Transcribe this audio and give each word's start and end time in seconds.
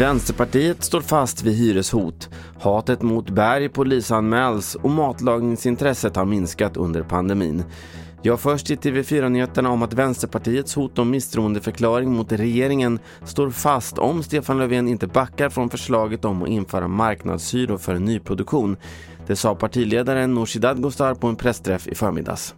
Vänsterpartiet 0.00 0.84
står 0.84 1.00
fast 1.00 1.42
vid 1.42 1.54
hyreshot. 1.54 2.28
Hatet 2.60 3.02
mot 3.02 3.30
Berg 3.30 3.68
polisanmäls 3.68 4.74
och 4.74 4.90
matlagningsintresset 4.90 6.16
har 6.16 6.24
minskat 6.24 6.76
under 6.76 7.02
pandemin. 7.02 7.64
Jag 8.22 8.40
först 8.40 8.70
i 8.70 8.76
TV4-nyheterna 8.76 9.70
om 9.70 9.82
att 9.82 9.92
Vänsterpartiets 9.92 10.74
hot 10.74 10.98
om 10.98 11.10
misstroendeförklaring 11.10 12.12
mot 12.12 12.32
regeringen 12.32 12.98
står 13.24 13.50
fast 13.50 13.98
om 13.98 14.22
Stefan 14.22 14.58
Löfven 14.58 14.88
inte 14.88 15.06
backar 15.06 15.48
från 15.48 15.70
förslaget 15.70 16.24
om 16.24 16.42
att 16.42 16.48
införa 16.48 16.88
marknadshyror 16.88 17.78
för 17.78 17.98
nyproduktion. 17.98 18.76
Det 19.26 19.36
sa 19.36 19.54
partiledaren 19.54 20.34
Nooshi 20.34 20.58
Dadgostar 20.58 21.14
på 21.14 21.26
en 21.26 21.36
pressträff 21.36 21.88
i 21.88 21.94
förmiddags. 21.94 22.54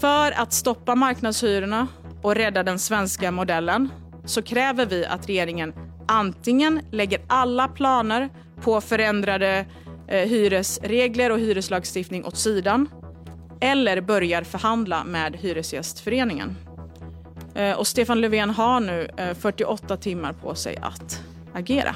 För 0.00 0.32
att 0.32 0.52
stoppa 0.52 0.94
marknadshyrorna 0.94 1.86
och 2.22 2.34
rädda 2.34 2.62
den 2.62 2.78
svenska 2.78 3.30
modellen 3.30 3.88
så 4.24 4.42
kräver 4.42 4.86
vi 4.86 5.06
att 5.06 5.28
regeringen 5.28 5.74
antingen 6.08 6.80
lägger 6.90 7.20
alla 7.26 7.68
planer 7.68 8.28
på 8.62 8.80
förändrade 8.80 9.66
eh, 10.08 10.28
hyresregler 10.28 11.30
och 11.30 11.38
hyreslagstiftning 11.38 12.24
åt 12.24 12.36
sidan 12.36 12.88
eller 13.60 14.00
börjar 14.00 14.42
förhandla 14.42 15.04
med 15.04 15.36
Hyresgästföreningen. 15.36 16.56
Eh, 17.54 17.78
och 17.78 17.86
Stefan 17.86 18.20
Löfven 18.20 18.50
har 18.50 18.80
nu 18.80 19.10
eh, 19.16 19.34
48 19.34 19.96
timmar 19.96 20.32
på 20.32 20.54
sig 20.54 20.76
att 20.76 21.20
agera. 21.54 21.94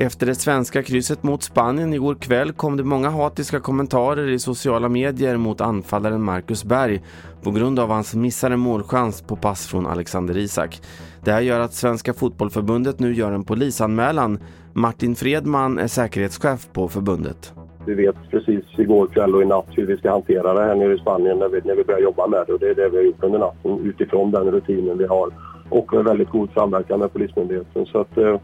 Efter 0.00 0.26
det 0.26 0.34
svenska 0.34 0.82
krysset 0.82 1.22
mot 1.22 1.42
Spanien 1.42 1.94
igår 1.94 2.14
kväll 2.14 2.52
kom 2.52 2.76
det 2.76 2.84
många 2.84 3.08
hatiska 3.08 3.60
kommentarer 3.60 4.28
i 4.28 4.38
sociala 4.38 4.88
medier 4.88 5.36
mot 5.36 5.60
anfallaren 5.60 6.22
Marcus 6.22 6.64
Berg 6.64 7.02
på 7.42 7.50
grund 7.50 7.78
av 7.78 7.88
hans 7.88 8.14
missade 8.14 8.56
målchans 8.56 9.22
på 9.22 9.36
pass 9.36 9.66
från 9.66 9.86
Alexander 9.86 10.36
Isak. 10.36 10.80
Det 11.24 11.32
här 11.32 11.40
gör 11.40 11.60
att 11.60 11.72
Svenska 11.72 12.14
fotbollförbundet 12.14 12.98
nu 12.98 13.14
gör 13.14 13.32
en 13.32 13.44
polisanmälan. 13.44 14.38
Martin 14.72 15.14
Fredman 15.14 15.78
är 15.78 15.86
säkerhetschef 15.86 16.68
på 16.72 16.88
förbundet. 16.88 17.52
Vi 17.86 17.94
vet 17.94 18.16
precis 18.30 18.64
igår 18.76 19.06
kväll 19.06 19.34
och 19.34 19.42
i 19.42 19.46
natt 19.46 19.68
hur 19.70 19.86
vi 19.86 19.96
ska 19.96 20.10
hantera 20.10 20.54
det 20.54 20.64
här 20.64 20.74
nere 20.74 20.94
i 20.94 20.98
Spanien 20.98 21.38
när 21.38 21.48
vi, 21.48 21.60
när 21.64 21.74
vi 21.74 21.84
börjar 21.84 22.00
jobba 22.00 22.26
med 22.26 22.44
det. 22.46 22.52
Och 22.52 22.60
det 22.60 22.68
är 22.68 22.74
det 22.74 22.88
vi 22.88 22.96
har 22.96 23.04
gjort 23.04 23.24
under 23.24 23.38
natten 23.38 23.78
utifrån 23.84 24.30
den 24.30 24.50
rutinen 24.50 24.98
vi 24.98 25.06
har 25.06 25.30
och 25.68 25.92
med 25.92 26.04
väldigt 26.04 26.30
god 26.30 26.48
samverkan 26.54 27.00
med 27.00 27.12
Polismyndigheten. 27.12 27.86
Så 27.86 28.00
att, 28.00 28.18
eh, 28.18 28.40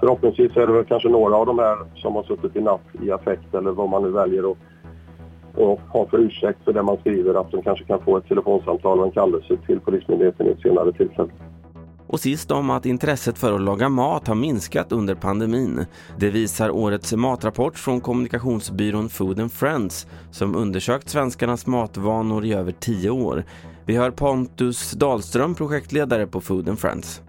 förhoppningsvis 0.00 0.56
är 0.56 0.66
det 0.66 0.72
väl 0.72 0.84
kanske 0.84 1.08
några 1.08 1.36
av 1.36 1.46
de 1.46 1.58
här 1.58 1.76
som 1.94 2.14
har 2.14 2.22
suttit 2.22 2.56
i 2.56 2.60
natt 2.60 2.86
i 3.02 3.10
affekt 3.10 3.54
eller 3.54 3.70
vad 3.70 3.88
man 3.88 4.02
nu 4.02 4.10
väljer 4.10 4.50
att 4.50 4.58
och 5.58 5.80
ha 5.80 6.06
för 6.06 6.18
ursäkt 6.18 6.64
för 6.64 6.72
det 6.72 6.82
man 6.82 6.96
skriver 6.96 7.34
att 7.34 7.50
de 7.50 7.62
kanske 7.62 7.84
kan 7.84 8.00
få 8.00 8.16
ett 8.16 8.28
telefonsamtal 8.28 8.98
och 9.00 9.06
en 9.06 9.12
kallelse 9.12 9.56
till 9.66 9.80
Polismyndigheten 9.80 10.46
i 10.46 10.50
ett 10.50 10.62
senare 10.62 10.92
tillfälle. 10.92 11.30
Och 12.06 12.20
sist 12.20 12.50
om 12.50 12.70
att 12.70 12.86
intresset 12.86 13.38
för 13.38 13.52
att 13.52 13.60
laga 13.60 13.88
mat 13.88 14.26
har 14.26 14.34
minskat 14.34 14.92
under 14.92 15.14
pandemin. 15.14 15.86
Det 16.18 16.30
visar 16.30 16.70
årets 16.70 17.12
matrapport 17.12 17.78
från 17.78 18.00
kommunikationsbyrån 18.00 19.08
Food 19.08 19.40
and 19.40 19.52
Friends 19.52 20.06
som 20.30 20.56
undersökt 20.56 21.08
svenskarnas 21.08 21.66
matvanor 21.66 22.44
i 22.44 22.54
över 22.54 22.72
tio 22.72 23.10
år. 23.10 23.44
Vi 23.86 23.96
hör 23.96 24.10
Pontus 24.10 24.90
Dahlström, 24.92 25.54
projektledare 25.54 26.26
på 26.26 26.40
Food 26.40 26.68
and 26.68 26.78
Friends. 26.78 27.22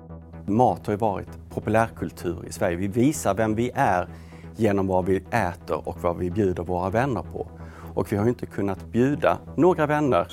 Mat 0.46 0.88
har 0.88 0.94
ju 0.94 0.98
varit 0.98 1.49
populärkultur 1.60 2.46
i 2.48 2.52
Sverige. 2.52 2.78
Vi 2.78 2.88
visar 2.88 3.34
vem 3.34 3.56
vi 3.56 3.72
är 3.74 4.08
genom 4.56 4.88
vad 4.88 5.06
vi 5.06 5.18
äter 5.32 5.88
och 5.88 5.98
vad 6.02 6.18
vi 6.18 6.32
bjuder 6.32 6.64
våra 6.64 6.90
vänner 6.90 7.22
på. 7.22 7.48
Och 7.96 8.12
vi 8.12 8.18
har 8.18 8.28
inte 8.28 8.46
kunnat 8.46 8.86
bjuda 8.86 9.38
några 9.58 9.86
vänner 9.86 10.32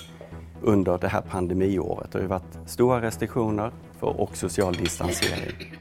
under 0.62 0.98
det 0.98 1.08
här 1.08 1.20
pandemiåret. 1.20 2.12
Det 2.12 2.18
har 2.18 2.22
ju 2.22 2.28
varit 2.28 2.58
stora 2.66 3.00
restriktioner 3.02 3.72
och 4.00 4.36
social 4.36 4.74
distansering. 4.74 5.74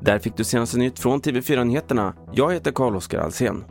Där 0.00 0.18
fick 0.18 0.36
du 0.36 0.44
senaste 0.44 0.78
nytt 0.78 0.98
från 0.98 1.20
TV4 1.20 1.64
Nyheterna. 1.64 2.14
Jag 2.32 2.52
heter 2.52 2.72
Carl-Oskar 2.72 3.18
Alsen. 3.18 3.64